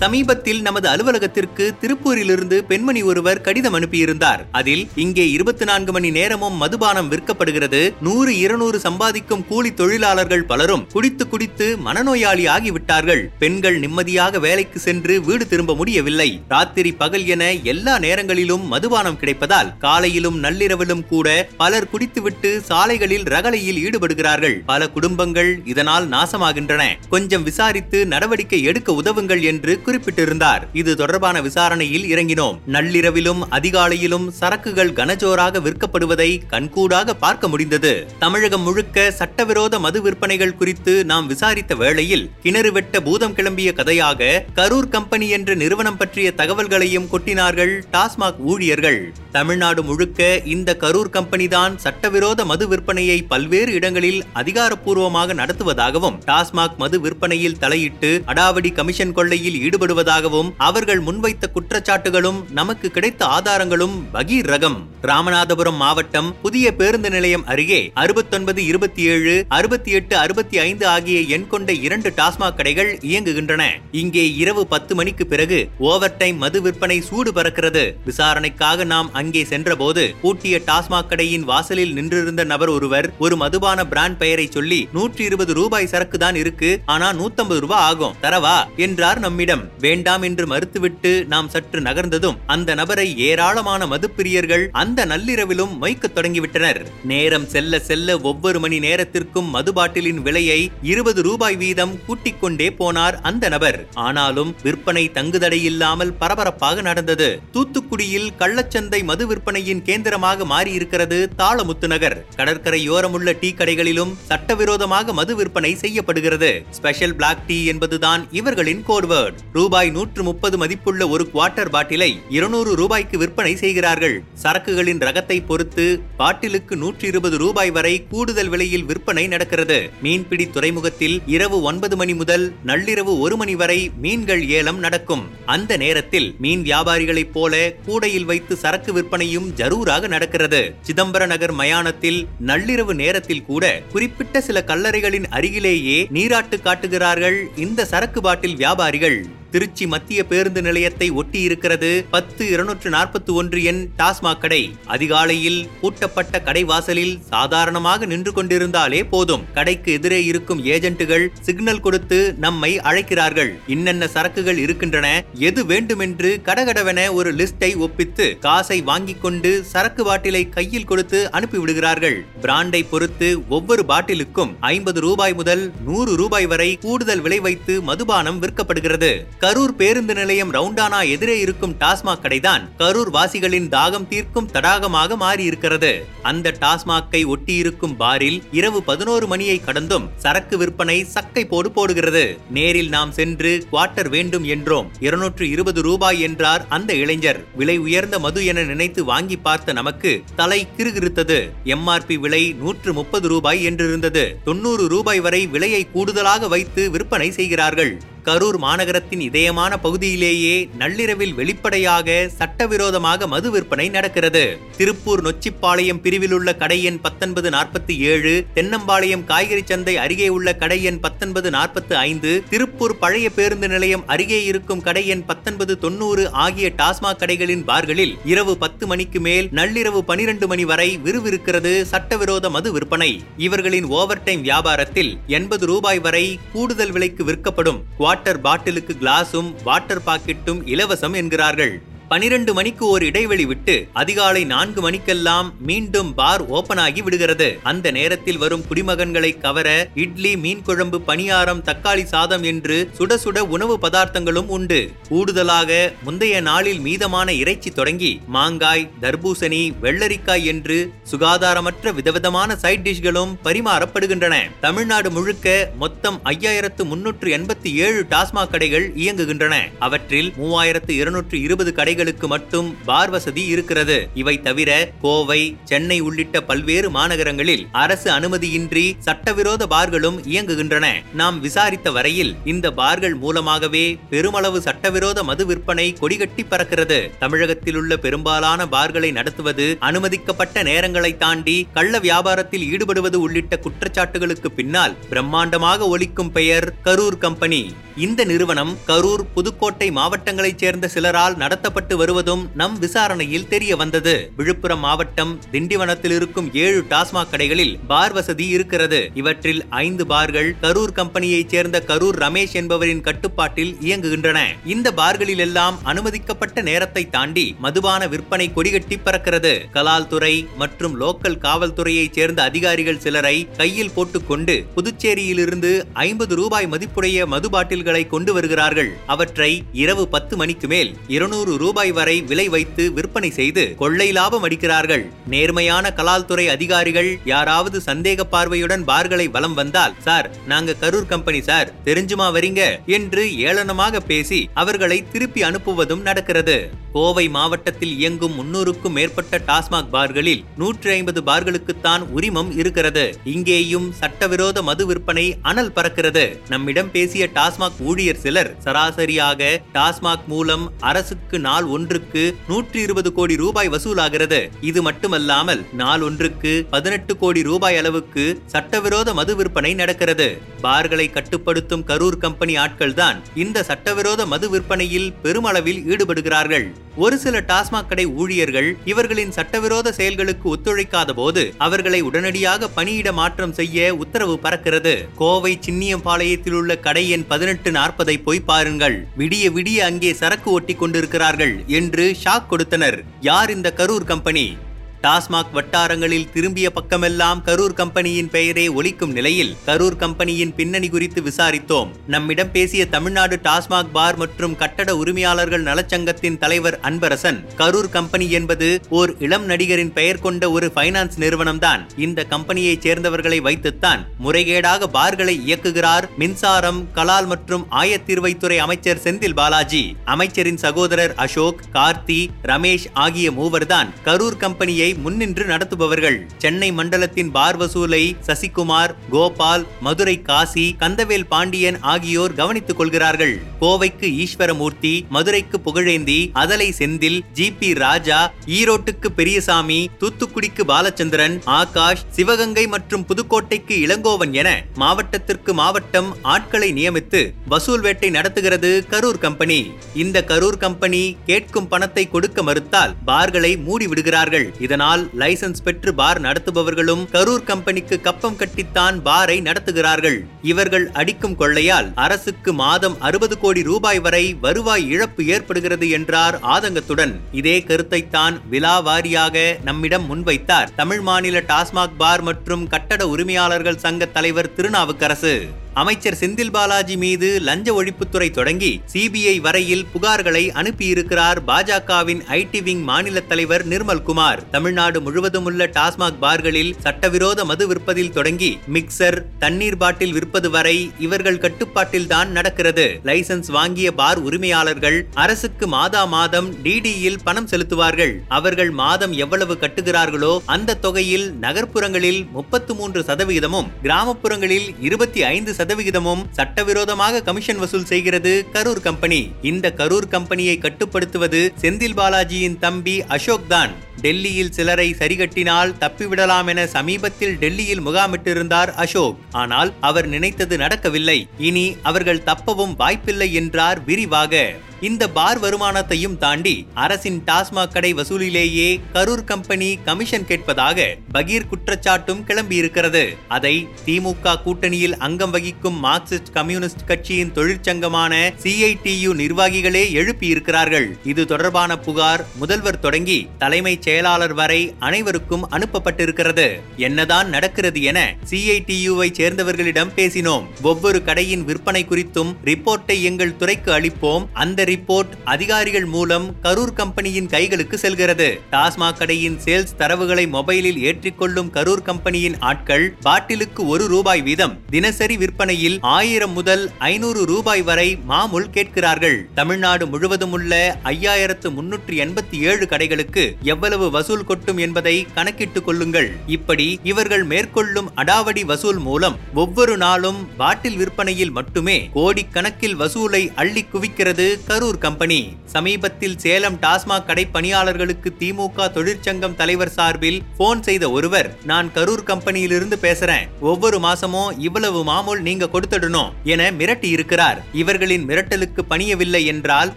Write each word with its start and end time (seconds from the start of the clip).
சமீபத்தில் 0.00 0.60
நமது 0.60 0.88
அலுவலகத்திற்கு 0.88 1.64
திருப்பூரிலிருந்து 1.80 2.56
பெண்மணி 2.70 3.02
ஒருவர் 3.02 3.40
கடிதம் 3.40 3.74
அனுப்பியிருந்தார். 3.78 4.42
அதில் 4.50 4.88
இங்கே 4.94 5.30
இருபத்தி 5.30 5.64
நான்கு 5.64 5.92
மணி 5.92 6.10
நேரமும் 6.10 6.56
மதுபானம் 6.62 7.10
விற்கப்படுகிறது. 7.10 7.80
நூறு 8.00 8.38
இருநூறு 8.38 8.78
சம்பாதிக்கும் 8.80 9.44
கூலி 9.46 9.74
தொழிலாளர்கள் 9.74 10.44
பலரும் 10.44 10.86
குடித்து 10.92 11.28
குடித்து 11.28 11.66
மனநோயாளி 11.86 12.44
ஆகிவிட்டார்கள். 12.54 13.22
பெண்கள் 13.38 13.78
நிம்மதியாக 13.78 14.38
வேலைக்கு 14.38 14.78
சென்று 14.78 15.16
வீடு 15.22 15.46
திரும்ப 15.46 15.74
முடியவில்லை. 15.74 16.40
ராத்திரி 16.48 16.92
பகல் 16.92 17.26
என 17.26 17.52
எல்லா 17.72 17.98
நேரங்களிலும் 17.98 18.64
மதுபானம் 18.66 19.20
கிடைப்பதால் 19.20 19.72
காலையிலும் 19.78 20.38
நள்ளிரவிலும் 20.44 21.04
கூட 21.12 21.28
பலர் 21.56 21.90
குடித்துவிட்டு 21.92 22.52
சாலைகளில் 22.70 23.28
ரகளையில் 23.34 23.82
ஈடுபடுகிறார்கள். 23.84 24.56
பல 24.72 24.88
குடும்பங்கள் 24.88 25.52
இதனால் 25.64 26.08
நாசமாகின்றன. 26.08 26.82
கொஞ்சம் 27.08 27.42
விசாரித்து 27.42 28.06
நடவடிக்கை 28.06 28.62
எடுக்க 28.62 28.98
உதவுங்கள் 29.02 29.42
என்று 29.52 29.78
குறிப்பிட்டிருந்தார். 29.90 30.64
இது 30.80 30.94
தொடர்பான 31.02 31.36
விசாரணையில் 31.48 32.08
இறங்கினோம். 32.12 32.58
நள்ளிரவிலும் 32.76 33.44
அதிகாலையிலும் 33.58 34.26
சரக்குகள் 34.40 34.96
கனஜோராக 34.98 35.62
விற்கப்படுவதை 35.66 36.30
கண்கூடாக 36.54 37.14
பார்க்க 37.24 37.48
முடிந்தது. 37.54 37.94
தமிழகம் 38.24 38.64
முழுக்க 38.66 38.98
சட்டவிரோத 39.20 39.78
மது 39.86 39.98
விற்பனைகள் 40.02 40.56
குறித்து 40.60 40.92
நாம் 41.10 41.26
விசாரித்த 41.26 41.74
வேளையில் 41.82 42.28
கிணறு 42.44 42.72
வெட்ட 42.76 43.00
பூதம் 43.06 43.34
கிளம்பிய 43.38 43.70
கதையாக 43.78 44.28
கரூர் 44.58 44.88
கம்பெனி 44.94 45.28
என்ற 45.36 45.54
நிறுவனம் 45.62 45.98
பற்றிய 46.00 46.28
தகவல்களையும் 46.40 47.08
கொட்டினார்கள் 47.12 47.72
டாஸ்மாக் 47.94 48.40
ஊழியர்கள். 48.52 49.00
தமிழ்நாடு 49.36 49.80
முழுக்க 49.88 50.20
இந்த 50.54 50.70
கரூர் 50.82 51.10
கம்பெனி 51.16 51.46
தான் 51.54 51.74
சட்டவிரோத 51.84 52.44
மது 52.50 52.64
விற்பனையை 52.72 53.18
பல்வேறு 53.32 53.72
இடங்களில் 53.78 54.20
அதிகாரப்பூர்வமாக 54.40 55.34
நடத்துவதாகவும் 55.40 56.16
டாஸ்மாக் 56.30 56.78
மது 56.82 56.98
விற்பனையில் 57.04 57.58
தலையிட்டு 57.64 58.10
அடாவடி 58.32 58.72
கமிஷன் 58.78 59.14
கொள்ளையில் 59.18 59.58
ஈடுபடுவதாகவும் 59.80 60.48
அவர்கள் 60.56 61.00
முன்வைத்த 61.00 61.44
குற்றச்சாட்டுகளும் 61.54 62.40
நமக்கு 62.50 62.90
கிடைத்த 62.90 63.22
ஆதாரங்களும் 63.26 63.94
பகீர் 64.12 64.48
ரகம் 64.52 64.76
ராமநாதபுரம் 65.02 65.78
மாவட்டம் 65.82 66.28
புதிய 66.42 66.66
பேருந்து 66.74 67.10
நிலையம் 67.10 67.44
அருகே 67.46 67.78
அறுபத்தொன்பது 67.94 68.60
இருபத்தி 68.64 69.02
ஏழு 69.02 69.34
அறுபத்தி 69.48 69.90
எட்டு 69.90 70.14
அறுபத்தி 70.16 70.58
ஐந்து 70.58 70.84
ஆகிய 70.86 71.20
எண் 71.36 71.46
கொண்ட 71.46 71.72
இரண்டு 71.86 72.10
டாஸ்மாக் 72.10 72.58
கடைகள் 72.58 72.90
இயங்குகின்றன. 73.10 73.62
இங்கே 73.92 74.24
இரவு 74.34 74.66
பத்து 74.66 74.94
மணிக்கு 74.94 75.26
பிறகு 75.26 75.60
ஓவர் 75.90 76.16
டைம் 76.16 76.36
மது 76.36 76.60
விற்பனை 76.62 76.98
சூடு 77.00 77.32
பறக்கிறது. 77.32 77.84
விசாரணைக்காக 78.04 78.84
நாம் 78.84 79.10
அங்கே 79.12 79.44
சென்றபோது 79.44 80.04
பூட்டிய 80.22 80.60
டாஸ்மாக் 80.70 81.10
கடையின் 81.12 81.48
வாசலில் 81.52 81.92
நின்றிருந்த 81.92 82.44
நபர் 82.44 82.68
ஒருவர் 82.68 83.10
ஒரு 83.18 83.36
மதுபான 83.36 83.88
பிராண்ட் 83.94 84.18
பெயரை 84.18 84.48
சொல்லி 84.50 84.80
நூற்றி 84.92 85.24
இருபது 85.24 85.54
ரூபாய் 85.54 85.90
சரக்கு 85.94 86.18
தான் 86.18 86.34
இருக்கு 86.34 86.72
ஆனா 86.86 87.12
நூத்தம்பது 87.12 87.60
ரூபாய் 87.60 87.86
ஆகும் 87.90 88.16
தரவா? 88.22 88.56
என்றார் 88.76 89.18
நம்மிடம். 89.18 89.64
வேண்டாம் 89.78 90.22
என்று 90.22 90.46
மறுத்துவிட்டு 90.46 91.26
நாம் 91.26 91.48
சற்று 91.48 91.80
நகர்ந்ததும் 91.80 92.36
அந்த 92.46 92.74
நபரை 92.74 93.18
ஏராளமான 93.18 93.86
மதுப்பிரியர்கள் 93.86 94.68
அந்த 94.72 95.06
நள்ளிரவிலும் 95.06 95.74
மொய்க்கத் 95.82 96.14
தொடங்கிவிட்டனர். 96.14 96.86
நேரம் 97.04 97.46
செல்ல 97.46 97.78
செல்ல 97.78 98.18
ஒவ்வொரு 98.18 98.60
மணி 98.60 98.78
நேரத்திற்கும் 98.78 99.48
மது 99.50 99.72
பாட்டிலின் 99.72 100.22
விலையை 100.22 100.70
இருபது 100.82 101.22
ரூபாய் 101.22 101.56
வீதம் 101.56 102.04
கூட்டிக் 102.06 102.40
கொண்டே 102.40 102.68
போனார் 102.68 103.20
அந்த 103.22 103.48
நபர். 103.48 103.86
ஆனாலும் 103.94 104.56
விற்பனை 104.62 105.10
தங்குதடையில்லாமல் 105.14 106.14
பரபரப்பாக 106.18 106.80
நடந்தது. 106.80 107.40
தூத்துக்குடியில் 107.52 108.28
கள்ளச்சந்தை 108.38 109.02
மது 109.02 109.26
விற்பனையின் 109.26 109.82
கேந்திரமாக 109.82 110.44
மாறியிருக்கிறது 110.44 111.26
தாளமுத்து 111.38 111.86
நகர். 111.86 112.26
கடற்கரையோரமுள்ள 112.36 113.38
டீ 113.40 113.54
கடைகளிலும் 113.56 114.14
சட்டவிரோதமாக 114.22 115.12
மது 115.12 115.36
விற்பனை 115.36 115.74
செய்யப்படுகிறது. 115.74 116.62
ஸ்பெஷல் 116.70 117.14
பிளாக் 117.14 117.46
டீ 117.46 117.64
என்பதுதான் 117.64 118.26
இவர்களின் 118.30 118.84
கோட்வேர்ட் 118.88 119.38
ரூபாய் 119.52 119.90
நூற்று 119.90 120.22
முப்பது 120.22 120.58
மதிப்புள்ள 120.58 121.08
ஒரு 121.08 121.30
குவார்ட்டர் 121.32 121.70
பாட்டிலை 121.70 122.18
இருநூறு 122.28 122.74
ரூபாய்க்கு 122.74 123.18
விற்பனை 123.18 123.56
செய்கிறார்கள். 123.56 124.22
சரக்குகளின் 124.42 125.00
ரகத்தை 125.06 125.40
பொறுத்து 125.40 126.02
பாட்டிலுக்கு 126.16 126.76
நூற்றி 126.76 127.06
இருபது 127.06 127.38
ரூபாய் 127.38 127.70
வரை 127.70 128.06
கூடுதல் 128.10 128.48
விலையில் 128.48 128.84
விற்பனை 128.84 129.26
நடக்கிறது. 129.26 129.90
மீன்பிடி 130.02 130.50
துறைமுகத்தில் 130.50 131.22
இரவு 131.26 131.62
ஒன்பது 131.62 131.96
மணி 131.96 132.14
முதல் 132.14 132.52
நள்ளிரவு 132.66 133.18
ஒரு 133.18 133.36
மணி 133.36 133.54
வரை 133.54 133.90
மீன்கள் 133.96 134.48
ஏலம் 134.48 134.78
நடக்கும். 134.78 135.24
அந்த 135.46 135.76
நேரத்தில் 135.76 136.34
மீன் 136.38 136.62
வியாபாரிகளைப் 136.62 137.32
போல 137.32 137.74
கூடையில் 137.86 138.24
வைத்து 138.24 138.56
சரக்கு 138.56 138.92
விற்பனையும் 138.92 139.50
ஜரூராக 139.56 140.08
நடக்கிறது. 140.08 140.74
சிதம்பர 140.88 141.26
நகர் 141.26 141.52
மயானத்தில் 141.52 142.28
நள்ளிரவு 142.46 142.94
நேரத்தில் 142.94 143.44
கூட 143.44 143.82
குறிப்பிட்ட 143.92 144.40
சில 144.40 144.64
கல்லறைகளின் 144.66 145.28
அருகிலேயே 145.30 146.06
நீராட்டு 146.10 146.62
காட்டுகிறார்கள் 146.62 147.40
இந்த 147.56 147.84
சரக்கு 147.84 148.20
பாட்டில் 148.20 148.56
வியாபாரிகள். 148.56 149.38
திருச்சி 149.50 149.86
மத்திய 149.86 150.24
பேருந்து 150.24 150.62
நிலையத்தை 150.62 151.10
ஒட்டி 151.10 151.40
இருக்கிறது 151.40 152.06
பத்து 152.10 152.48
இருநூற்று 152.48 152.90
நாற்பத்தி 152.90 153.32
ஒன்று 153.32 153.62
எண் 153.62 153.88
டாஸ்மாக் 153.98 154.38
கடை. 154.38 154.74
அதிகாலையில் 154.86 155.68
பூட்டப்பட்ட 155.82 156.42
கடை 156.42 156.64
வாசலில் 156.64 157.18
சாதாரணமாக 157.28 158.06
நின்று 158.06 158.32
கொண்டிருந்தாலே 158.32 159.08
போதும். 159.08 159.44
கடைக்கு 159.54 159.92
எதிரே 159.92 160.24
இருக்கும் 160.24 160.64
ஏஜென்ட்டுகள் 160.64 161.26
சிக்னல் 161.40 161.80
கொடுத்து 161.80 162.34
நம்மை 162.38 162.80
அழைக்கிறார்கள். 162.80 163.58
இன்னென்ன 163.66 164.08
சரக்குகள் 164.14 164.56
இருக்கின்றன? 164.56 165.24
எது 165.34 165.66
வேண்டுமென்று 165.66 166.40
கடகடவென 166.44 167.12
ஒரு 167.12 167.34
லிஸ்டை 167.34 167.76
ஒப்பித்து 167.76 168.38
காசை 168.38 168.80
வாங்கிக் 168.80 169.22
கொண்டு 169.22 169.64
சரக்கு 169.64 170.04
பாட்டிலை 170.04 170.48
கையில் 170.48 170.84
கொடுத்து 170.84 171.30
அனுப்பிவிடுகிறார்கள். 171.32 172.18
பிராண்டை 172.42 172.84
பொறுத்து 172.90 173.48
ஒவ்வொரு 173.48 173.84
பாட்டிலுக்கும் 173.88 174.54
ஐம்பது 174.60 175.00
ரூபாய் 175.00 175.34
முதல் 175.34 175.72
நூறு 175.84 176.16
ரூபாய் 176.16 176.46
வரை 176.46 176.78
கூடுதல் 176.80 177.20
விலை 177.20 177.40
வைத்து 177.40 177.82
மதுபானம் 177.82 178.42
விற்கப்படுகிறது. 178.42 179.12
கரூர் 179.42 179.72
பேருந்து 179.76 180.14
நிலையம் 180.14 180.50
ரவுண்டானா 180.54 181.08
எதிரே 181.08 181.38
இருக்கும் 181.38 181.74
டாஸ்மாக் 181.80 182.22
கடைதான் 182.22 182.64
கரூர் 182.78 183.10
வாசிகளின் 183.10 183.68
தாகம் 183.68 184.08
தீர்க்கும் 184.08 184.50
தடாகமாக 184.52 185.16
மாறியிருக்கிறது. 185.16 185.92
அந்த 186.22 186.54
டாஸ்மாக்கை 186.60 187.20
ஒட்டியிருக்கும் 187.34 187.94
பாரில் 187.98 188.42
இரவு 188.52 188.82
பதினோரு 188.82 189.26
மணியை 189.26 189.60
கடந்தும் 189.60 190.10
சரக்கு 190.16 190.58
விற்பனை 190.58 191.04
சக்கை 191.04 191.44
போடு 191.44 191.70
போடுகிறது. 191.70 192.38
நேரில் 192.50 192.88
நாம் 192.88 193.12
சென்று 193.12 193.66
குவார்ட்டர் 193.72 194.08
வேண்டும் 194.08 194.44
என்றோம். 194.44 194.90
இருநூற்று 195.00 195.48
இருபது 195.48 195.82
ரூபாய் 195.82 196.20
என்றார் 196.20 196.66
அந்த 196.68 196.94
இளைஞர். 196.94 197.40
விலை 197.54 197.78
உயர்ந்த 197.78 198.18
மது 198.18 198.44
என 198.44 198.62
நினைத்து 198.62 199.04
வாங்கி 199.04 199.36
பார்த்த 199.36 199.72
நமக்கு 199.72 200.22
தலை 200.36 200.68
கிறுகிறுத்தது 200.76 201.40
எம்ஆர்பி 201.64 202.18
விலை 202.18 202.52
நூற்று 202.52 202.92
முப்பது 202.92 203.28
ரூபாய் 203.28 203.66
என்றிருந்தது. 203.66 204.26
தொண்ணூறு 204.44 204.88
ரூபாய் 204.88 205.20
வரை 205.20 205.46
விலையை 205.46 205.86
கூடுதலாக 205.92 206.48
வைத்து 206.48 206.90
விற்பனை 206.90 207.30
செய்கிறார்கள். 207.30 208.00
கரூர் 208.26 208.58
மாநகரத்தின் 208.58 209.20
இதயமான 209.20 209.78
பகுதியிலேயே 209.78 210.68
நள்ளிரவில் 210.78 211.34
வெளிப்படையாக 211.34 212.28
சட்டவிரோதமாக 212.38 213.26
மது 213.26 213.50
விற்பனை 213.50 213.88
நடக்கிறது. 213.88 214.44
திருப்பூர் 214.76 215.22
நொச்சிப்பாளையம் 215.26 216.00
பிரிவில் 216.04 216.32
உள்ள 216.32 216.54
கடை 216.54 216.78
எண் 216.82 217.00
பத்தொன்பது 217.00 217.50
நாற்பத்தி 217.50 217.96
ஏழு 217.98 218.46
தென்னம்பாளையம் 218.54 219.24
காய்கறி 219.24 219.62
சந்தை 219.64 219.96
அருகே 219.96 220.28
உள்ள 220.28 220.56
கடை 220.56 220.82
எண் 220.82 221.00
பத்தொன்பது 221.00 221.50
நாற்பத்தி 221.50 221.94
ஐந்து 221.94 222.42
திருப்பூர் 222.50 222.98
பழைய 222.98 223.30
பேருந்து 223.30 223.68
நிலையம் 223.68 224.06
அருகே 224.06 224.44
இருக்கும் 224.44 224.80
கடை 224.80 225.06
எண் 225.06 225.24
பத்தொன்பது 225.24 225.78
தொண்ணூறு 225.78 226.30
ஆகிய 226.30 226.68
டாஸ்மாக் 226.76 227.20
கடைகளின் 227.22 227.64
பார்களில் 227.64 228.14
இரவு 228.24 228.56
பத்து 228.56 228.86
மணிக்கு 228.86 229.20
மேல் 229.20 229.48
நள்ளிரவு 229.52 229.98
பனிரெண்டு 229.98 230.46
மணி 230.46 230.64
வரை 230.64 230.98
விறுவிறுக்கிறது 231.04 231.82
சட்டவிரோத 231.82 232.50
மது 232.50 232.72
விற்பனை. 232.72 233.22
இவர்களின் 233.36 233.84
ஓவர் 233.84 234.22
டைம் 234.22 234.44
வியாபாரத்தில் 234.44 235.12
எண்பது 235.26 235.66
ரூபாய் 235.66 235.98
வரை 235.98 236.38
கூடுதல் 236.52 236.90
விலைக்கு 236.90 237.24
விற்கப்படும். 237.24 237.80
வாட்டர் 238.10 238.40
பாட்டிலுக்கு 238.40 238.92
கிளாஸும் 239.00 239.48
வாட்டர் 239.64 240.04
பாக்கெட்டும் 240.06 240.60
இலவசம் 240.66 241.12
என்கிறார்கள். 241.12 241.74
பனிரெண்டு 242.10 242.54
மணிக்கு 242.54 242.86
ஒரு 242.86 243.06
இடைவெளி 243.06 243.44
விட்டு 243.44 243.88
அதிகாலை 243.92 244.44
நான்கு 244.44 244.80
மணிக்கெல்லாம் 244.80 245.52
மீண்டும் 245.58 246.14
பார் 246.14 246.46
ஓபன் 246.46 246.78
ஆகி 246.78 247.02
விடுகிறது. 247.02 247.58
அந்த 247.62 247.90
நேரத்தில் 247.90 248.38
வரும் 248.38 248.64
குடிமகன்களை 248.70 249.38
கவர 249.38 249.88
இட்லி 249.94 250.36
மீன் 250.36 250.62
குழம்பு 250.62 251.00
பணியாரம் 251.06 251.62
தக்காளி 251.64 252.04
சாதம் 252.04 252.42
என்று 252.42 252.90
சுட 252.98 253.18
சுட 253.24 253.38
உணவு 253.38 253.78
பதார்த்தங்களும் 253.82 254.46
உண்டு. 254.46 254.90
கூடுதலாக 255.08 255.92
முந்தைய 256.02 256.40
நாளில் 256.40 256.78
மீதமான 256.78 257.28
இறைச்சி 257.28 257.70
தொடங்கி 257.70 258.20
மாங்காய் 258.26 258.90
தர்பூசணி 259.00 259.62
வெள்ளரிக்காய் 259.82 260.44
என்று 260.44 260.92
சுகாதாரமற்ற 261.10 261.94
விதவிதமான 261.94 262.56
சைட் 262.56 262.88
டிஷ்களும் 262.88 263.36
பரிமாறப்படுகின்றன. 263.44 264.34
தமிழ்நாடு 264.60 265.10
முழுக்க 265.10 265.70
மொத்தம் 265.78 266.20
ஐயாயிரத்து 266.24 266.84
முன்னூற்று 266.84 267.36
எண்பத்தி 267.36 267.72
ஏழு 267.86 268.06
டாஸ்மாக் 268.10 268.50
கடைகள் 268.50 268.92
இயங்குகின்றன. 268.96 269.54
அவற்றில் 269.78 270.34
மூவாயிரத்து 270.42 270.90
இருநூற்று 270.90 271.40
இருபது 271.40 271.72
கடைகள் 271.72 271.98
பள்ளிகளுக்கு 272.00 272.28
மட்டும் 272.32 272.68
பார் 272.88 273.10
வசதி 273.14 273.42
இருக்கிறது. 273.54 273.96
இவை 274.20 274.34
தவிர 274.46 274.70
கோவை 275.02 275.40
சென்னை 275.70 275.98
உள்ளிட்ட 276.06 276.36
பல்வேறு 276.50 276.88
மாநகரங்களில் 276.96 277.64
அரசு 277.82 278.08
அனுமதியின்றி 278.16 278.84
சட்டவிரோத 279.06 279.66
பார்களும் 279.72 280.18
இயங்குகின்றன. 280.32 280.86
நாம் 281.20 281.38
விசாரித்த 281.46 281.90
வரையில் 281.96 282.32
இந்த 282.52 282.66
பார்கள் 282.80 283.16
மூலமாகவே 283.24 283.84
பெருமளவு 284.12 284.60
சட்டவிரோத 284.68 285.24
மது 285.30 285.46
விற்பனை 285.50 285.86
கொடிகட்டி 286.00 286.44
பறக்கிறது. 286.52 286.98
தமிழகத்தில் 287.24 287.78
உள்ள 287.80 287.98
பெரும்பாலான 288.06 288.68
பார்களை 288.76 289.10
நடத்துவது 289.18 289.68
அனுமதிக்கப்பட்ட 289.90 290.62
நேரங்களை 290.70 291.12
தாண்டி 291.24 291.58
கள்ள 291.78 292.00
வியாபாரத்தில் 292.08 292.66
ஈடுபடுவது 292.72 293.20
உள்ளிட்ட 293.26 293.60
குற்றச்சாட்டுகளுக்கு 293.66 294.50
பின்னால் 294.60 294.96
பிரம்மாண்டமாக 295.12 295.88
ஒலிக்கும் 295.94 296.34
பெயர் 296.38 296.68
கரூர் 296.88 297.20
கம்பெனி. 297.26 297.62
இந்த 298.04 298.24
நிறுவனம் 298.30 298.70
கரூர் 298.88 299.22
புதுக்கோட்டை 299.34 299.86
மாவட்டங்களைச் 299.96 300.60
சேர்ந்த 300.62 300.86
சிலரால் 300.94 301.36
நடத்தப்பட்டு 301.42 301.94
வருவதும் 302.00 302.42
நம் 302.60 302.76
விசாரணையில் 302.78 303.48
தெரிய 303.52 303.72
வந்தது. 303.80 304.14
விழுப்புரம் 304.36 304.82
மாவட்டம் 304.84 305.32
திண்டிவனத்தில் 305.52 306.14
இருக்கும் 306.18 306.48
ஏழு 306.64 306.80
டாஸ்மாக் 306.92 307.32
கடைகளில் 307.32 307.74
பார் 307.86 308.12
வசதி 308.12 308.46
இருக்கிறது. 308.56 309.00
இவற்றில் 309.14 309.62
ஐந்து 309.86 310.06
பார்கள் 310.12 310.50
கரூர் 310.62 310.94
கம்பெனியைச் 310.98 311.52
சேர்ந்த 311.54 311.80
கரூர் 311.88 312.18
ரமேஷ் 312.24 312.54
என்பவரின் 312.60 313.02
கட்டுப்பாட்டில் 313.08 313.72
இயங்குகின்றன. 313.88 314.38
இந்த 314.74 314.92
பார்களில் 315.00 315.42
எல்லாம் 315.46 315.78
அனுமதிக்கப்பட்ட 315.92 316.64
நேரத்தை 316.70 317.04
தாண்டி 317.16 317.46
மதுபான 317.66 318.08
விற்பனை 318.14 318.48
கொடிகட்டி 318.56 318.98
பறக்கிறது. 319.08 319.52
கலால் 319.78 320.08
துறை 320.14 320.34
மற்றும் 320.62 320.96
லோக்கல் 321.02 321.40
காவல்துறையைச் 321.46 322.16
சேர்ந்த 322.20 322.42
அதிகாரிகள் 322.42 323.02
சிலரை 323.06 323.36
கையில் 323.60 323.94
போட்டுக்கொண்டு 323.98 324.56
புதுச்சேரியிலிருந்து 324.78 325.74
ஐம்பது 326.08 326.34
ரூபாய் 326.42 326.72
மதிப்புடைய 326.76 327.26
மது 327.34 327.50
பாட்டில்கள் 327.50 327.88
கொண்டு 328.12 328.32
வருகிறார்கள். 328.32 328.90
அவற்றை 329.06 329.50
இரவு 329.72 330.08
பத்து 330.08 330.36
மணிக்கு 330.36 330.68
மேல் 330.68 330.90
இருநூறு 331.08 331.56
ரூபாய் 331.56 331.92
வரை 331.92 332.16
விலை 332.20 332.48
வைத்து 332.48 332.92
விற்பனை 332.92 333.30
செய்து 333.30 333.64
கொள்ளை 333.76 334.12
லாபம் 334.12 334.44
அடிக்கிறார்கள். 334.48 335.04
நேர்மையான 335.26 335.92
கலால்துறை 335.96 336.46
அதிகாரிகள் 336.56 337.10
யாராவது 337.24 337.82
சந்தேக 337.86 338.24
பார்வையுடன் 338.24 338.84
பார்களை 338.84 339.28
வலம் 339.28 339.54
வந்தால் 339.54 339.96
சார் 339.98 340.30
நாங்க 340.46 340.76
கரூர் 340.80 341.06
கம்பெனி 341.06 341.42
சார் 341.42 341.72
தெரிஞ்சுமா 341.84 342.28
வரீங்க 342.36 342.62
என்று 342.86 343.24
ஏளனமாக 343.36 344.00
பேசி 344.00 344.48
அவர்களை 344.54 344.98
திருப்பி 345.12 345.42
அனுப்புவதும் 345.42 346.02
நடக்கிறது. 346.02 346.58
கோவை 346.92 347.28
மாவட்டத்தில் 347.28 347.92
இயங்கும் 347.98 348.36
முன்னூறுக்கும் 348.38 348.96
மேற்பட்ட 348.98 349.38
டாஸ்மாக் 349.48 349.90
பார்களில் 349.92 350.44
நூற்றி 350.56 350.90
ஐம்பது 350.90 351.20
பார்களுக்குத்தான் 351.26 352.02
உரிமம் 352.16 352.50
இருக்கிறது. 352.56 353.04
இங்கேயும் 353.24 353.92
சட்டவிரோத 353.92 354.62
மது 354.62 354.86
விற்பனை 354.86 355.36
அனல் 355.42 355.72
பறக்கிறது. 355.72 356.24
நம்மிடம் 356.48 356.90
பேசிய 356.90 357.28
டாஸ்மாக் 357.34 357.69
ஊழியர் 357.78 358.20
சிலர் 358.20 358.50
சராசரியாக 358.64 359.60
டாஸ்மாக் 359.74 360.26
மூலம் 360.26 360.72
அரசுக்கு 360.80 361.38
நாள் 361.38 361.64
ஒன்றுக்கு 361.64 362.34
நூற்றி 362.48 362.80
இருபது 362.80 363.12
கோடி 363.12 363.36
ரூபாய் 363.36 363.68
வசூலாகிறது. 363.68 364.40
இது 364.60 364.82
மட்டுமல்லாமல் 364.82 365.64
நாள் 365.72 366.02
ஒன்றுக்கு 366.02 366.66
பதினெட்டு 366.70 367.16
கோடி 367.16 367.42
ரூபாய் 367.42 367.76
அளவுக்கு 367.76 368.24
சட்டவிரோத 368.46 369.14
மது 369.14 369.36
விற்பனை 369.36 369.74
நடக்கிறது. 369.74 370.28
பார்களை 370.60 371.06
கட்டுப்படுத்தும் 371.10 371.84
கரூர் 371.90 372.18
கம்பெனி 372.18 372.56
ஆட்கள்தான் 372.56 373.18
இந்த 373.34 373.62
சட்டவிரோத 373.62 374.26
மது 374.26 374.50
விற்பனையில் 374.50 375.12
பெருமளவில் 375.24 375.82
ஈடுபடுகிறார்கள். 375.92 376.66
ஒரு 376.96 377.16
சில 377.18 377.36
டாஸ்மாக் 377.40 377.88
கடை 377.90 378.06
ஊழியர்கள் 378.20 378.68
இவர்களின் 378.84 379.30
சட்டவிரோத 379.30 379.92
செயல்களுக்கு 379.92 380.46
ஒத்துழைக்காத 380.54 381.10
போது 381.12 381.42
அவர்களை 381.66 382.00
உடனடியாக 382.00 382.68
பணியிட 382.68 383.12
மாற்றம் 383.12 383.52
செய்ய 383.52 383.94
உத்தரவு 383.96 384.34
பறக்கிறது. 384.42 384.94
கோவை 385.16 385.52
சின்னியம்பாளையத்தில் 385.66 386.56
உள்ள 386.60 386.76
கடை 386.76 387.04
எண் 387.10 387.26
பதினெட்டு 387.28 387.59
நாற்பதை 387.68 388.18
போய் 388.18 388.40
பாருங்கள். 388.40 389.06
விடிய 389.18 389.52
விடிய 389.52 389.76
அங்கே 389.76 390.12
சரக்கு 390.12 390.50
ஒட்டி 390.50 390.74
கொண்டிருக்கிறார்கள் 390.74 391.62
என்று 391.66 392.16
ஷாக் 392.24 392.46
கொடுத்தனர். 392.46 393.04
யார் 393.20 393.50
இந்த 393.50 393.72
கரூர் 393.76 394.04
கம்பெனி 394.04 394.56
டாஸ்மாக் 395.02 395.52
வட்டாரங்களில் 395.52 396.30
திரும்பிய 396.30 396.70
பக்கமெல்லாம் 396.70 397.38
கரூர் 397.46 397.74
கம்பெனியின் 397.74 398.30
பெயரே 398.30 398.68
ஒலிக்கும் 398.68 399.12
நிலையில் 399.12 399.56
கரூர் 399.66 399.96
கம்பெனியின் 399.96 400.54
பின்னணி 400.54 400.88
குறித்து 400.88 401.22
விசாரித்தோம். 401.22 401.90
நம்மிடம் 402.06 402.52
பேசிய 402.52 402.86
தமிழ்நாடு 402.86 403.40
டாஸ்மாக் 403.42 403.92
பார் 403.92 404.16
மற்றும் 404.16 404.56
கட்டட 404.56 404.96
உரிமையாளர்கள் 404.96 405.62
நலச்சங்கத்தின் 405.62 406.38
தலைவர் 406.38 406.78
அன்பரசன் 406.82 407.38
கரூர் 407.56 407.88
கம்பெனி 407.90 408.30
என்பது 408.30 408.80
ஓர் 408.88 409.14
இளம் 409.18 409.44
நடிகரின் 409.44 409.92
பெயர் 409.92 410.18
கொண்ட 410.18 410.50
ஒரு 410.50 410.70
பைனான்ஸ் 410.74 411.16
நிறுவனம்தான். 411.18 411.80
இந்த 411.96 412.24
கம்பெனியைச் 412.24 412.86
சேர்ந்தவர்களை 412.86 413.40
வைத்துத்தான் 413.40 414.08
முறைகேடாக 414.24 414.86
பார்களை 414.86 415.40
இயக்குகிறார் 415.46 416.08
மின்சாரம் 416.18 416.88
கலால் 416.94 417.26
மற்றும் 417.26 417.66
ஆயத்தீர்வைத்துறை 417.70 418.56
அமைச்சர் 418.56 419.02
செந்தில் 419.04 419.34
பாலாஜி. 419.34 419.96
அமைச்சரின் 420.04 420.56
சகோதரர் 420.56 421.14
அசோக் 421.14 421.64
கார்த்தி 421.72 422.28
ரமேஷ் 422.42 422.86
ஆகிய 422.92 423.30
மூவர்தான் 423.30 423.88
கரூர் 424.04 424.36
கம்பெனியை 424.36 424.88
முன்னின்று 424.94 425.44
நடத்துபவர்கள். 425.44 426.18
சென்னை 426.38 426.72
மண்டலத்தின் 426.72 427.30
பார் 427.30 427.58
வசூலை 427.58 428.16
சசிகுமார் 428.26 428.94
கோபால் 429.10 429.66
மதுரை 429.80 430.22
காசி 430.22 430.76
கந்தவேல் 430.78 431.26
பாண்டியன் 431.28 431.80
ஆகியோர் 431.80 432.34
கவனித்துக் 432.34 432.76
கொள்கிறார்கள். 432.76 433.34
கோவைக்கு 433.60 434.08
ஈஸ்வரமூர்த்தி 434.24 435.06
மதுரைக்கு 435.08 435.60
புகழேந்தி 435.60 436.30
அதலை 436.32 436.68
செந்தில் 436.78 437.18
ஜி 437.32 437.52
பி 437.52 437.72
ராஜா 437.72 438.32
ஈரோட்டுக்கு 438.46 439.08
பெரியசாமி 439.08 439.90
தூத்துக்குடிக்கு 440.00 440.64
பாலச்சந்திரன் 440.72 441.36
ஆகாஷ் 441.44 442.04
சிவகங்கை 442.10 442.66
மற்றும் 442.66 443.06
புதுக்கோட்டைக்கு 443.06 443.76
இளங்கோவன் 443.86 444.32
என 444.32 444.64
மாவட்டத்திற்கு 444.74 445.54
மாவட்டம் 445.54 446.16
ஆட்களை 446.22 446.72
நியமித்து 446.72 447.32
வசூல் 447.46 447.80
வேட்டை 447.80 448.10
நடத்துகிறது 448.10 448.84
கரூர் 448.90 449.18
கம்பெனி. 449.18 449.70
இந்த 449.94 450.24
கரூர் 450.28 450.56
கம்பெனி 450.56 451.16
கேட்கும் 451.26 451.68
பணத்தை 451.68 452.08
கொடுக்க 452.08 452.42
மறுத்தால் 452.42 452.94
பார்களை 453.04 453.56
மூடி 453.56 453.86
விடுகிறார்கள் 453.86 454.52
இதனால் 454.80 455.02
லைசன்ஸ் 455.20 455.62
பெற்று 455.64 455.92
பார் 455.94 456.18
நடத்துபவர்களும் 456.20 457.02
கரூர் 457.14 457.42
கம்பெனிக்கு 457.48 457.96
கப்பம் 458.00 458.36
கட்டித்தான் 458.40 458.96
பாரை 459.08 459.36
நடத்துகிறார்கள். 459.48 460.16
இவர்கள் 460.42 460.86
அடிக்கும் 461.00 461.36
கொள்ளையால் 461.40 461.88
அரசுக்கு 462.04 462.52
மாதம் 462.52 462.96
அறுபது 463.00 463.36
கோடி 463.38 463.62
ரூபாய் 463.62 464.00
வரை 464.06 464.24
வருவாய் 464.46 464.86
இழப்பு 464.88 465.24
ஏற்படுகிறது 465.26 465.88
என்றார் 465.98 466.38
ஆதங்கத்துடன். 466.54 467.14
இதே 467.32 467.56
கருத்தைத்தான் 467.68 468.36
விலாவாரியாக 468.50 469.44
நம்மிடம் 469.68 470.08
முன்வைத்தார் 470.10 470.74
தமிழ் 470.76 471.00
மாநில 471.00 471.42
டாஸ்மாக் 471.52 471.98
பார் 471.98 472.22
மற்றும் 472.22 472.66
கட்டட 472.66 473.08
உரிமையாளர்கள் 473.08 473.82
சங்க 473.86 474.06
தலைவர் 474.06 474.54
திருநாவுக்கரசு. 474.56 475.34
அமைச்சர் 475.74 476.16
செந்தில் 476.20 476.50
பாலாஜி 476.50 476.96
மீது 476.96 477.40
லஞ்ச 477.40 477.68
ஒழிப்புத்துறை 477.72 478.30
தொடங்கி 478.30 478.70
சிபிஐ 478.92 479.40
வரையில் 479.40 479.84
புகார்களை 479.94 480.42
அனுப்பியிருக்கிறார் 480.50 481.38
பாஜகவின் 481.46 482.22
ஐடி 482.28 482.62
விங் 482.62 482.82
மாநில 482.82 483.20
தலைவர் 483.20 483.64
நிர்மல்குமார் 483.68 484.40
தமிழ்நாடு 484.50 485.00
முழுவதும் 485.00 485.44
உள்ள 485.44 485.66
டாஸ்மாக் 485.66 486.18
பார்களில் 486.20 486.72
சட்டவிரோத 486.78 487.44
மது 487.44 487.66
விற்பதில் 487.66 488.12
தொடங்கி 488.12 488.58
மிக்சர் 488.68 489.18
தண்ணீர் 489.38 489.76
பாட்டில் 489.76 490.12
விற்பது 490.12 490.50
வரை 490.50 490.90
இவர்கள் 490.98 491.38
கட்டுப்பாட்டில் 491.38 492.06
தான் 492.06 492.30
நடக்கிறது. 492.30 492.86
லைசன்ஸ் 493.04 493.50
வாங்கிய 493.50 493.92
பார் 493.92 494.18
உரிமையாளர்கள் 494.18 495.06
அரசுக்கு 495.14 495.66
மாதா 495.66 496.04
மாதம் 496.04 496.62
டிடியில் 496.62 497.22
பணம் 497.24 497.48
செலுத்துவார்கள். 497.48 498.14
அவர்கள் 498.28 498.70
மாதம் 498.70 499.12
எவ்வளவு 499.12 499.54
கட்டுகிறார்களோ 499.54 500.38
அந்த 500.46 500.74
தொகையில் 500.74 501.34
நகர்ப்புறங்களில் 501.40 502.30
முப்பத்து 502.30 502.74
மூன்று 502.74 503.00
சதவிகிதமும் 503.00 503.70
கிராமப்புறங்களில் 503.82 504.68
இருபத்தி 504.80 505.22
ஐந்து 505.22 505.58
சதவிகிதமும் 505.70 506.22
சட்டவிரோதமாக 506.36 507.20
கமிஷன் 507.26 507.58
வசூல் 507.62 507.86
செய்கிறது 507.90 508.30
கரூர் 508.54 508.80
கம்பெனி. 508.86 509.18
இந்த 509.50 509.66
கரூர் 509.80 510.06
கம்பெனியை 510.14 510.54
கட்டுப்படுத்துவது 510.58 511.40
செந்தில் 511.62 511.94
பாலாஜியின் 511.98 512.56
தம்பி 512.64 512.94
அசோக் 513.16 513.46
தான். 513.52 513.72
டெல்லியில் 514.04 514.52
சிலரை 514.56 514.86
சரிகட்டினால் 515.00 515.74
தப்பிவிடலாம் 515.82 516.48
என 516.52 516.66
சமீபத்தில் 516.66 517.36
டெல்லியில் 517.42 517.84
முகாமிட்டிருந்தார் 517.86 518.72
அசோக். 518.84 519.20
ஆனால் 519.42 519.70
அவர் 519.80 520.08
நினைத்தது 520.14 520.56
நடக்கவில்லை. 520.56 521.18
இனி 521.48 521.66
அவர்கள் 521.90 522.24
தப்பவும் 522.30 522.74
வாய்ப்பில்லை 522.82 523.30
என்றார் 523.42 523.80
விரிவாக. 523.84 524.42
இந்த 524.80 525.08
பார் 525.08 525.40
வருமானத்தையும் 525.40 526.16
தாண்டி 526.16 526.66
அரசின் 526.74 527.22
டாஸ்மாக் 527.26 527.72
கடை 527.72 527.94
வசூலிலேயே 527.94 528.80
கரூர் 528.92 529.24
கம்பெனி 529.24 529.78
கமிஷன் 529.84 530.26
கேட்பதாக 530.26 530.96
பகீர் 531.14 531.48
குற்றச்சாட்டும் 531.50 532.22
கிளம்பியிருக்கிறது. 532.26 533.08
அதை 533.28 533.68
திமுக 533.86 534.34
கூட்டணியில் 534.44 534.96
அங்கம் 534.98 535.30
வகிக்கும் 535.30 535.84
மார்க்சிஸ்ட் 535.84 536.30
கம்யூனிஸ்ட் 536.32 536.84
கட்சியின் 536.86 537.32
தொழிற்சங்கமான 537.32 538.32
சிஐடியு 538.42 539.14
நிர்வாகிகளே 539.14 539.90
எழுப்பியிருக்கிறார்கள். 539.90 540.86
இது 541.04 541.26
தொடர்பான 541.26 541.78
புகார் 541.78 542.26
முதல்வர் 542.36 542.80
தொடங்கி 542.80 543.28
தலைமைச் 543.38 543.82
செயலாளர் 543.82 544.34
வரை 544.34 544.74
அனைவருக்கும் 544.78 545.48
அனுப்பப்பட்டிருக்கிறது. 545.50 546.60
என்னதான் 546.76 547.28
நடக்கிறது 547.28 547.82
என 547.82 548.16
சிஐடியுவை 548.30 549.10
சேர்ந்தவர்களிடம் 549.12 549.94
பேசினோம். 549.96 550.44
ஒவ்வொரு 550.62 551.04
கடையின் 551.04 551.44
விற்பனை 551.44 551.86
குறித்தும் 551.90 552.34
ரிப்போர்ட்டை 552.44 553.02
எங்கள் 553.02 553.36
துறைக்கு 553.36 553.72
அளிப்போம். 553.72 554.26
அந்த 554.32 554.68
ரிப்போர்ட் 554.70 555.14
அதிகாரிகள் 555.24 555.86
மூலம் 555.94 556.26
கரூர் 556.42 556.72
கம்பெனியின் 556.72 557.26
கைகளுக்கு 557.26 557.78
செல்கிறது. 557.84 558.40
டாஸ்மாக் 558.52 558.98
கடையின் 558.98 559.38
சேல்ஸ் 559.44 559.74
தரவுகளை 559.78 560.24
மொபைலில் 560.36 560.80
ஏற்றிக்கொள்ளும் 560.88 561.50
கரூர் 561.56 561.82
கம்பெனியின் 561.82 562.38
ஆட்கள் 562.38 562.86
பாட்டிலுக்கு 563.02 563.66
ஒரு 563.66 563.86
ரூபாய் 563.86 564.22
வீதம் 564.22 564.54
தினசரி 564.70 565.16
விற்பனையில் 565.16 565.78
ஆயிரம் 565.80 566.32
முதல் 566.32 566.70
ஐநூறு 566.78 567.24
ரூபாய் 567.24 567.62
வரை 567.62 567.88
மாமுல் 568.08 568.50
கேட்கிறார்கள். 568.50 569.18
தமிழ்நாடு 569.34 569.86
முழுவதும் 569.86 570.32
உள்ள 570.32 570.78
ஐயாயிரத்து 570.84 571.50
முன்னூற்றி 571.56 571.96
எண்பத்தி 572.06 572.38
ஏழு 572.50 572.66
கடைகளுக்கு 572.70 573.24
எவ்வளவு 573.42 573.90
வசூல் 573.90 574.24
கொட்டும் 574.24 574.58
என்பதை 574.58 575.06
கணக்கிட்டுக் 575.14 575.64
கொள்ளுங்கள். 575.64 576.10
இப்படி 576.26 576.80
இவர்கள் 576.82 577.24
மேற்கொள்ளும் 577.24 577.90
அடாவடி 577.96 578.44
வசூல் 578.44 578.78
மூலம் 578.78 579.18
ஒவ்வொரு 579.34 579.76
நாளும் 579.76 580.28
பாட்டில் 580.36 580.76
விற்பனையில் 580.76 581.30
மட்டுமே 581.30 581.90
கோடிக்கணக்கில் 581.94 582.76
வசூலை 582.76 583.22
அள்ளி 583.34 583.64
குவிக்கிறது 583.72 584.28
கரூர் 584.46 584.58
கம்பெனி. 584.60 585.36
சமீபத்தில் 585.44 586.18
சேலம் 586.18 586.58
டாஸ்மாக் 586.60 587.04
கடை 587.04 587.26
பணியாளர்களுக்கு 587.26 588.12
திமுக 588.18 588.70
தொழிற்சங்கம் 588.70 589.36
தலைவர் 589.36 589.68
சார்பில் 589.68 590.22
போன் 590.36 590.62
செய்த 590.62 590.90
ஒருவர் 590.90 591.36
நான் 591.44 591.70
கரூர் 591.74 592.02
கம்பெனியிலிருந்து 592.06 592.76
பேசுறேன். 592.82 593.28
ஒவ்வொரு 593.40 593.78
மாசமும் 593.78 594.32
இவ்வளவு 594.38 594.84
மாமூல் 594.84 595.20
நீங்க 595.20 595.48
கொடுத்துடணும் 595.52 596.12
என 596.24 596.50
மிரட்டி 596.50 596.84
இருக்கிறார். 596.84 597.44
இவர்களின் 597.52 598.08
மிரட்டலுக்கு 598.08 598.62
பணியவில்லை 598.68 599.24
என்றால் 599.24 599.72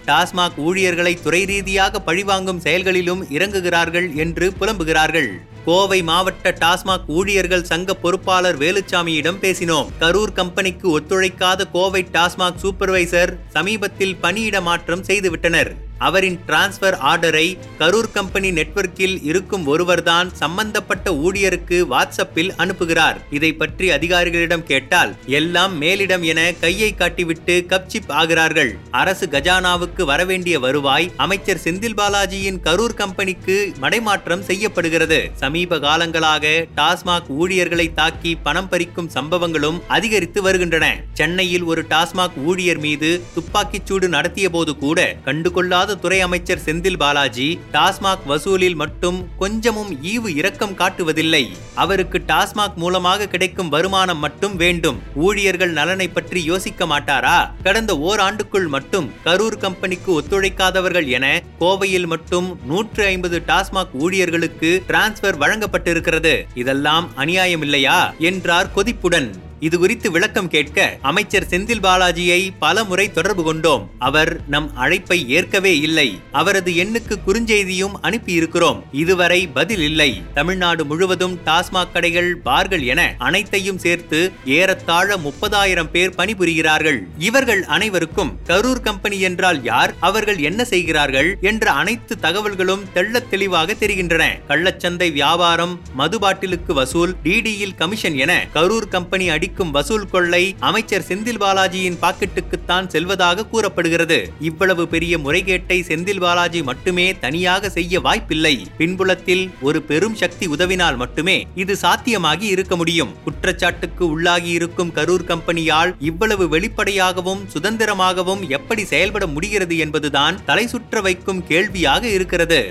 டாஸ்மாக் 0.06 0.58
ஊழியர்களை 0.58 1.22
துறை 1.24 1.46
ரீதியாக 1.46 2.00
பழிவாங்கும் 2.00 2.60
செயல்களிலும் 2.60 3.26
இறங்குகிறார்கள் 3.30 4.14
என்று 4.14 4.54
புலம்புகிறார்கள். 4.60 5.32
கோவை 5.66 6.04
மாவட்ட 6.04 6.52
டாஸ்மாக் 6.52 7.06
ஊழியர்கள் 7.08 7.64
சங்க 7.64 7.94
பொறுப்பாளர் 7.94 8.58
வேலுச்சாமியிடம் 8.58 9.40
பேசினோம். 9.42 9.88
கரூர் 10.00 10.34
கம்பெனிக்கு 10.34 11.00
ஒத்துழைக்காத 11.00 11.70
கோவை 11.72 12.08
டாஸ்மாக் 12.14 12.60
சூப்பர்வைசர் 12.64 13.34
சமீபத்தில் 13.50 14.16
பணியிட 14.16 14.62
மாற்றம் 14.62 15.04
செய்துவிட்டனர். 15.04 15.72
அவரின் 15.98 16.40
டிரான்ஸ்பர் 16.48 16.98
ஆர்டரை 17.02 17.58
கரூர் 17.80 18.12
கம்பெனி 18.12 18.52
நெட்வொர்க்கில் 18.52 19.18
இருக்கும் 19.24 19.66
ஒருவர்தான் 19.66 20.32
சம்பந்தப்பட்ட 20.34 21.12
ஊழியருக்கு 21.12 21.78
வாட்ஸ்அப்பில் 21.90 22.52
அனுப்புகிறார். 22.58 23.16
இதை 23.30 23.54
பற்றி 23.54 23.90
அதிகாரிகளிடம் 23.90 24.64
கேட்டால் 24.64 25.16
எல்லாம் 25.26 25.82
மேலிடம் 25.82 26.22
என 26.22 26.54
கையை 26.60 26.96
காட்டிவிட்டு 26.98 27.56
கப்சிப் 27.72 28.08
ஆகிறார்கள். 28.08 28.72
அரசு 28.92 29.26
கஜானாவுக்கு 29.26 30.04
வரவேண்டிய 30.04 30.60
வருவாய் 30.60 31.12
அமைச்சர் 31.18 31.62
செந்தில் 31.64 31.98
பாலாஜியின் 31.98 32.60
கரூர் 32.64 32.94
கம்பெனிக்கு 32.94 33.72
மடைமாற்றம் 33.82 34.42
செய்யப்படுகிறது. 34.42 35.30
சமீப 35.34 35.78
காலங்களாக 35.78 36.66
டாஸ்மாக் 36.76 37.28
ஊழியர்களை 37.28 37.94
தாக்கி 37.94 38.36
பணம் 38.36 38.70
பறிக்கும் 38.70 39.10
சம்பவங்களும் 39.14 39.80
அதிகரித்து 39.88 40.42
வருகின்றன. 40.42 41.04
சென்னையில் 41.14 41.64
ஒரு 41.64 41.86
டாஸ்மாக் 41.90 42.38
ஊழியர் 42.46 42.80
மீது 42.80 43.22
துப்பாக்கிச்சூடு 43.36 44.08
நடத்திய 44.08 44.50
போது 44.50 44.78
கூட 44.78 45.16
கண்டுகொள்ளாத 45.26 45.93
துறை 46.00 46.22
அமைச்சர் 46.22 46.62
செந்தில் 46.66 46.98
பாலாஜி 46.98 47.60
டாஸ்மாக் 47.74 48.26
வசூலில் 48.26 48.76
மட்டும் 48.76 49.28
கொஞ்சமும் 49.38 49.98
ஈவு 50.04 50.36
இரக்கம் 50.36 50.78
காட்டுவதில்லை. 50.78 51.48
அவருக்கு 51.76 52.22
டாஸ்மாக் 52.28 52.76
மூலமாக 52.76 53.28
கிடைக்கும் 53.28 53.70
வருமானம் 53.70 54.18
மட்டும் 54.18 54.56
வேண்டும். 54.56 55.02
ஊழியர்கள் 55.16 55.72
நலனை 55.72 56.08
பற்றி 56.08 56.44
யோசிக்க 56.44 56.86
மாட்டாரா? 56.86 57.52
கடந்த 57.64 57.94
ஓராண்டுக்குள் 57.94 58.68
மட்டும் 58.68 59.14
கரூர் 59.26 59.58
கம்பெனிக்கு 59.58 60.22
ஒத்துழைக்காதவர்கள் 60.22 61.08
என 61.08 61.42
கோவையில் 61.60 62.08
மட்டும் 62.08 62.60
நூற்று 62.66 63.06
ஐம்பது 63.06 63.44
டாஸ்மாக் 63.48 63.94
ஊழியர்களுக்கு 63.94 64.84
டிரான்ஸ்பர் 64.88 65.40
வழங்கப்பட்டிருக்கிறது. 65.40 66.44
இதெல்லாம் 66.54 67.16
அநியாயம் 67.16 67.62
இல்லையா 67.62 68.14
என்றார் 68.20 68.70
கொதிப்புடன். 68.76 69.43
இது 69.64 69.80
குறித்து 69.80 70.12
விளக்கம் 70.12 70.48
கேட்க 70.48 70.98
அமைச்சர் 71.02 71.46
செந்தில் 71.50 71.84
பாலாஜியை 71.84 72.50
பல 72.60 72.84
முறை 72.84 73.12
தொடர்பு 73.12 73.44
கொண்டோம். 73.44 73.90
அவர் 74.00 74.48
நம் 74.48 74.76
அழைப்பை 74.76 75.30
ஏற்கவே 75.30 75.80
இல்லை. 75.80 76.22
அவரது 76.32 76.72
எண்ணுக்கு 76.72 77.16
குறுஞ்செய்தியும் 77.28 77.96
அனுப்பியிருக்கிறோம். 78.02 78.84
இதுவரை 78.92 79.48
பதில் 79.48 79.80
இல்லை. 79.80 80.22
தமிழ்நாடு 80.34 80.86
முழுவதும் 80.86 81.40
டாஸ்மாக் 81.46 81.92
கடைகள் 81.94 82.36
பார்கள் 82.36 82.84
என 82.84 83.16
அனைத்தையும் 83.18 83.78
சேர்த்து 83.78 84.32
ஏறத்தாழ 84.46 85.18
முப்பதாயிரம் 85.18 85.90
பேர் 85.90 86.16
பணிபுரிகிறார்கள். 86.18 87.00
இவர்கள் 87.18 87.64
அனைவருக்கும் 87.64 88.40
கரூர் 88.48 88.82
கம்பெனி 88.82 89.20
என்றால் 89.20 89.64
யார் 89.64 89.96
அவர்கள் 90.00 90.38
என்ன 90.38 90.66
செய்கிறார்கள் 90.66 91.38
என்ற 91.42 91.72
அனைத்து 91.72 92.16
தகவல்களும் 92.22 92.84
தெள்ளத் 92.94 93.30
தெளிவாக 93.30 93.74
தெரிகின்றன. 93.74 94.38
கள்ளச்சந்தை 94.48 95.12
வியாபாரம் 95.12 95.82
மது 95.94 96.20
பாட்டிலுக்கு 96.20 96.74
வசூல் 96.74 97.16
டிடியில் 97.24 97.76
கமிஷன் 97.76 98.18
என 98.18 98.48
கரூர் 98.54 98.90
கம்பெனி 98.90 99.30
அடி 99.30 99.52
அளிக்கும் 99.54 99.74
வசூல் 99.78 100.06
கொள்ளை 100.14 100.44
அமைச்சர் 100.68 101.04
செந்தில் 101.08 101.40
பாலாஜியின் 101.42 101.98
பாக்கெட்டுக்குத்தான் 102.04 102.86
செல்வதாக 102.94 103.46
கூறப்படுகிறது. 103.52 104.18
இவ்வளவு 104.50 104.84
பெரிய 104.94 105.14
முறைகேட்டை 105.26 105.78
செந்தில் 105.90 106.22
பாலாஜி 106.24 106.62
மட்டுமே 106.70 107.06
தனியாக 107.26 107.70
செய்ய 107.76 108.00
வாய்ப்பில்லை. 108.06 108.54
பின்புலத்தில் 108.80 109.44
ஒரு 109.62 109.82
பெரும் 109.90 110.16
சக்தி 110.22 110.48
உதவினால் 110.56 110.98
மட்டுமே 111.02 111.38
இது 111.64 111.76
சாத்தியமாகி 111.82 112.48
இருக்க 112.56 112.76
முடியும். 112.76 113.12
குற்றச்சாட்டுக்கு 113.26 114.06
உள்ளாகி 114.14 114.50
இருக்கும் 114.60 114.94
கரூர் 114.96 115.28
கம்பெனியால் 115.32 115.94
இவ்வளவு 116.12 116.48
வெளிப்படையாகவும் 116.56 117.44
சுதந்திரமாகவும் 117.54 118.44
எப்படி 118.60 118.86
செயல்பட 118.94 119.28
முடிகிறது 119.36 119.78
என்பதுதான் 119.86 120.40
தலை 120.50 120.66
சுற்ற 120.74 121.02
வைக்கும் 121.10 121.44
கேள்வியாக 121.52 122.04
இருக்கிறது. 122.18 122.62